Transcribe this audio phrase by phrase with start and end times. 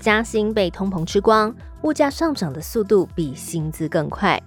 [0.00, 4.42] 加薪被通膨吃光，物价上涨的速度比薪资更快。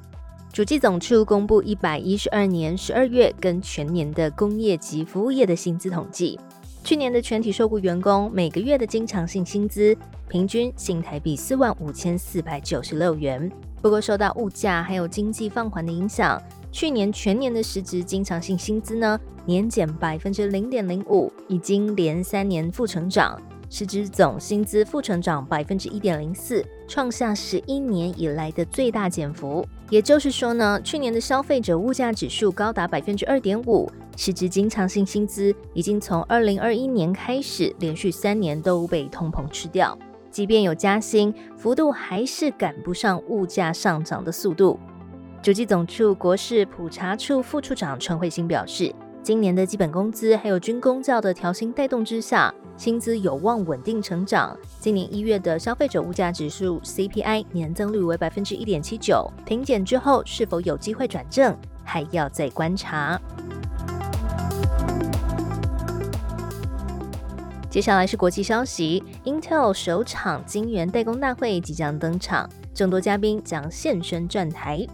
[0.52, 6.39] 主计总处公布一百一十二年十二月跟全年的工业及服务业的薪资统计，
[6.84, 9.95] 去年的全体受雇员工每个月的经常性薪资
[10.27, 13.51] 平均新台币四万五千四百九十六元。
[13.81, 23.40] 不过，受到物价还有经济放缓的影响，去年全年的实质经常性薪资呢年减百分之零点零五，已经连三年负成长。
[23.76, 29.68] 实质总薪资负成长百分之一点零四，创下十一年以来的最大减幅。
[29.90, 39.98] 也就是说呢，去年的消费者物价指数高达百分之二点五，实质经常性薪资已经从二零二一年开始连续三年都被通膨吃掉。
[40.30, 44.80] 即便有加薪，幅度还是赶不上物价上涨的速度。
[45.41, 48.93] 主计总处国事普查处副处长陈慧欣表示，
[49.24, 52.54] 今年的基本工资还有军工教的调薪带动之下。
[52.84, 54.53] 薪资有望稳定成长。
[54.77, 63.17] 今年一月的消费者物价指数 CPI 年增率为百分之一点七九，停减之后是否有机会转正，还要再观察。
[67.69, 74.85] 接下来是国际消息，Intel 首场晶圆代工大会即将登场，众多嘉宾将现身站台。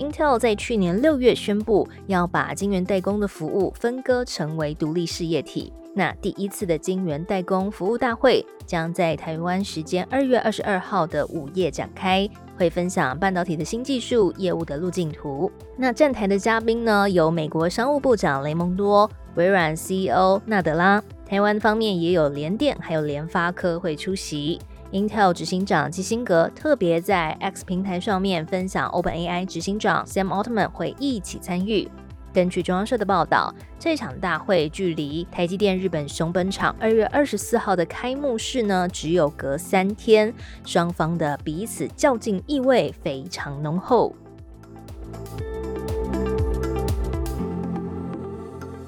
[0.00, 5.70] Intel 在去年六月宣布要把晶圆代工的服务分割成为独立事业体。
[5.94, 15.52] 那第一次的晶圆代工服务大会将在台湾时间二月二十二号的午夜展开，会分享半导体的新技术、业务的路径图。
[15.76, 24.58] 那站台的嘉宾呢，有美国商务部长雷蒙多、微软 CEO 纳德拉，台湾方面也有联电还有联发科会出席。
[24.92, 31.88] Intel 执行长基辛格特别在 X 平台上面分享，OpenAI 执行长 Sam Altman 会一起参与。
[32.32, 40.34] 根据中央社的报道，这场大会距离台积电日本熊本厂二月二十四号的开幕式呢，只有隔三天，
[40.64, 44.14] 双方的彼此较劲意味非常浓厚。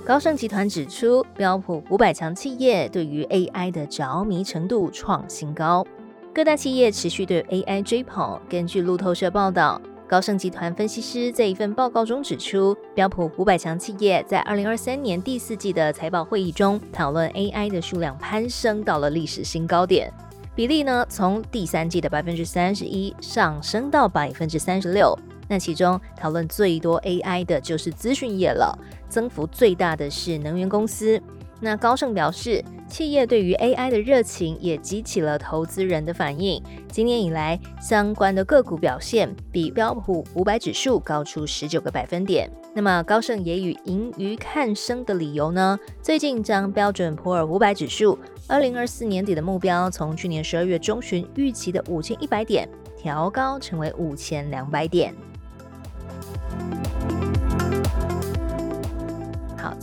[0.05, 5.87] 高盛集团指出，标普五百强企业对于 AI 的着迷程度创新高，
[6.35, 8.41] 各大企业持续对 AI 追捧。
[8.49, 9.81] 根据路透社报道。
[10.09, 20.12] 高盛集团分析师在一份报告中指出，标普五百强企业在二零二三年第四季的财报会议中讨论 AI 的数量攀升到了历史新高点，
[20.55, 25.17] 比例呢从第三季的百分之三十一上升到百分之三十六。
[25.49, 28.77] 那其中讨论最多 AI 的就是资讯业了，
[29.12, 31.21] 增幅最大的是能源公司。
[31.61, 36.61] 那高盛表示，企业对于 AI 的热情也激起了投资人的反应。
[36.89, 42.50] 今年以来，相关的个股表现比标普五百指数高出十九个百分点。
[42.75, 45.79] 那么，高盛也与盈余看升的理由呢？
[46.00, 48.19] 最近将标准普尔五百指数
[48.49, 55.15] 二零二四年底的目标，从去年十二月中旬预期的五千一百点调高成为五千两百点。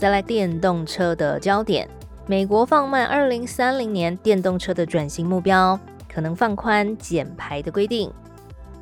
[0.00, 1.86] 再来电动车的焦点。
[2.26, 5.78] 美国放慢二零三零年电动车的转型目标，
[6.10, 8.10] 可能放宽减排的规定。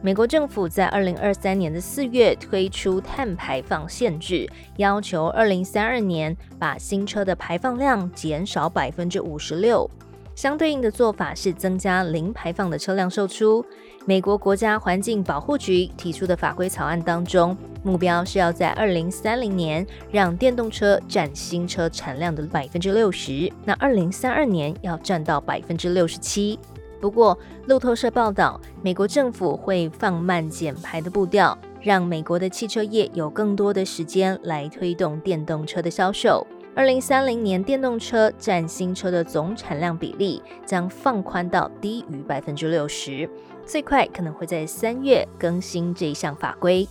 [0.00, 9.90] 美国政府在二零二三年的四月推出碳排放限制，要求二零三二年把新车的排放量减少百分之五十六。
[10.38, 13.66] 相对应的做法是增加零排放的车辆售出。
[14.04, 26.56] 美国国家环境保护局提出的法规草案当中，目标是要在二零三零年让电动车占新车产量的百分之六十，那二零三二年要占到百分之六十七。
[27.00, 36.46] 不过，路透社报道，美国政府会放慢减排的步调，让美国的汽车业有更多的时间来推动电动车的销售。
[36.78, 43.28] 二零三零年，电动车占新车的总产量比例将放宽到低于百分之六十，
[43.66, 46.86] 最快可能会在三月更新这一项法规。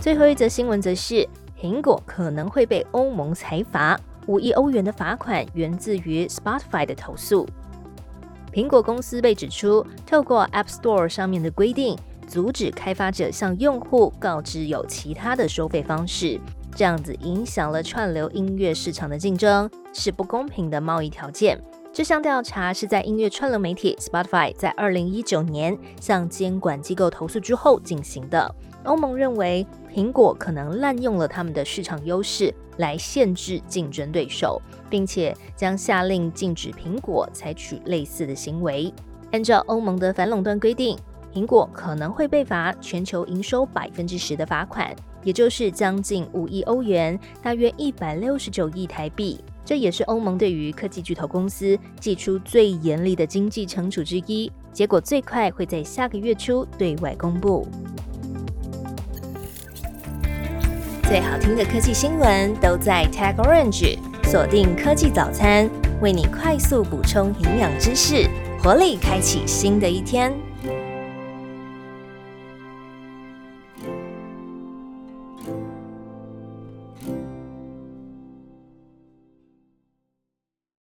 [0.00, 1.28] 最后一则新闻则是，
[1.60, 3.98] 苹果可能会被欧盟裁罚
[4.28, 7.44] 五亿欧元的罚款，源自于 Spotify 的投诉。
[8.52, 11.98] 苹果公司被指出透过 App Store 上面的规定。
[12.30, 16.40] 阻止开发者向用户告知有其他的收费方式，
[16.76, 21.60] 这样子影响了串流音乐市场的竞争，是不公平的贸易条件。
[21.92, 28.54] 这项调查是在音乐串流媒体 Spotify 在二零一九年向监管机构投诉之后进行的。
[28.84, 38.94] 欧盟认为苹果可能滥用了他们的市场优势来限制竞争对手，并且将下令禁止苹果采取类似的行为。
[39.32, 40.96] 按照欧盟的反垄断规定，
[41.32, 49.38] 苹果可能会被罚全球营收百分之十的罚款，也就是将近五亿欧元，大约一百六十九亿台币。
[49.64, 57.68] 这也是欧盟对于科技巨头公司寄出最严厉的经济惩处之一，结果最快会在下个月初对外公布。
[61.04, 68.28] 最好听的科技新闻都在 Tag Orange，锁定科技早餐，为你快速补充营养知识，
[68.60, 70.32] 活力开启新的一天。